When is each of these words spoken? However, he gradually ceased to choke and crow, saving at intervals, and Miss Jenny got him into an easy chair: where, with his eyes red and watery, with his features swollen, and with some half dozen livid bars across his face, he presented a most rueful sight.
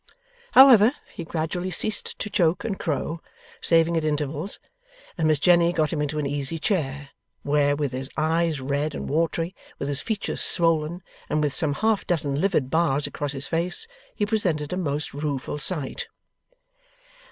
However, 0.53 0.93
he 1.13 1.23
gradually 1.23 1.69
ceased 1.69 2.17
to 2.17 2.27
choke 2.31 2.63
and 2.63 2.79
crow, 2.79 3.21
saving 3.61 3.95
at 3.95 4.03
intervals, 4.03 4.59
and 5.15 5.27
Miss 5.27 5.37
Jenny 5.37 5.71
got 5.71 5.93
him 5.93 6.01
into 6.01 6.17
an 6.17 6.25
easy 6.25 6.57
chair: 6.57 7.09
where, 7.43 7.75
with 7.75 7.91
his 7.91 8.09
eyes 8.17 8.59
red 8.59 8.95
and 8.95 9.07
watery, 9.07 9.53
with 9.77 9.89
his 9.89 10.01
features 10.01 10.41
swollen, 10.41 11.03
and 11.29 11.43
with 11.43 11.53
some 11.53 11.73
half 11.75 12.07
dozen 12.07 12.41
livid 12.41 12.71
bars 12.71 13.05
across 13.05 13.33
his 13.33 13.45
face, 13.47 13.85
he 14.15 14.25
presented 14.25 14.73
a 14.73 14.75
most 14.75 15.13
rueful 15.13 15.59
sight. 15.59 16.07